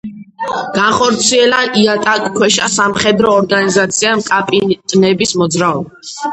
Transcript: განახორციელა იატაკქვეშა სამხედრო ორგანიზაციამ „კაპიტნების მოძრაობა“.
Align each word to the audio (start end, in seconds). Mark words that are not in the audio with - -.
განახორციელა 0.77 1.59
იატაკქვეშა 1.81 2.71
სამხედრო 2.77 3.37
ორგანიზაციამ 3.43 4.27
„კაპიტნების 4.33 5.39
მოძრაობა“. 5.45 6.15